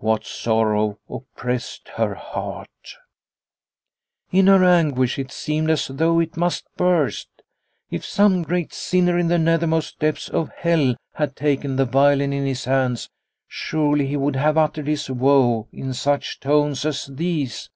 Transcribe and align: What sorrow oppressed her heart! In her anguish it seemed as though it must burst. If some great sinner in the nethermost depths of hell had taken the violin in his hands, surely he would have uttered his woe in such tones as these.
What 0.00 0.26
sorrow 0.26 0.98
oppressed 1.08 1.92
her 1.96 2.14
heart! 2.14 2.96
In 4.30 4.46
her 4.48 4.62
anguish 4.62 5.18
it 5.18 5.32
seemed 5.32 5.70
as 5.70 5.86
though 5.88 6.20
it 6.20 6.36
must 6.36 6.66
burst. 6.76 7.30
If 7.90 8.04
some 8.04 8.42
great 8.42 8.74
sinner 8.74 9.16
in 9.16 9.28
the 9.28 9.38
nethermost 9.38 9.98
depths 9.98 10.28
of 10.28 10.50
hell 10.54 10.94
had 11.14 11.36
taken 11.36 11.76
the 11.76 11.86
violin 11.86 12.34
in 12.34 12.44
his 12.44 12.66
hands, 12.66 13.08
surely 13.48 14.06
he 14.06 14.16
would 14.18 14.36
have 14.36 14.58
uttered 14.58 14.88
his 14.88 15.08
woe 15.08 15.68
in 15.72 15.94
such 15.94 16.38
tones 16.40 16.84
as 16.84 17.06
these. 17.06 17.70